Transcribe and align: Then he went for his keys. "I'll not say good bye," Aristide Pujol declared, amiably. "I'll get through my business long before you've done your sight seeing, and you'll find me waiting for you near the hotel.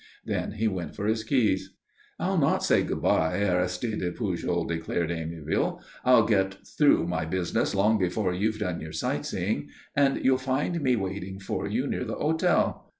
Then 0.25 0.53
he 0.53 0.67
went 0.67 0.95
for 0.95 1.05
his 1.05 1.23
keys. 1.23 1.75
"I'll 2.17 2.39
not 2.39 2.63
say 2.63 2.81
good 2.81 3.03
bye," 3.03 3.37
Aristide 3.39 4.01
Pujol 4.15 4.65
declared, 4.67 5.11
amiably. 5.11 5.75
"I'll 6.03 6.25
get 6.25 6.65
through 6.67 7.05
my 7.05 7.23
business 7.23 7.75
long 7.75 7.99
before 7.99 8.33
you've 8.33 8.57
done 8.57 8.81
your 8.81 8.93
sight 8.93 9.27
seeing, 9.27 9.69
and 9.95 10.25
you'll 10.25 10.39
find 10.39 10.81
me 10.81 10.95
waiting 10.95 11.39
for 11.39 11.67
you 11.67 11.85
near 11.85 12.03
the 12.03 12.15
hotel. 12.15 12.87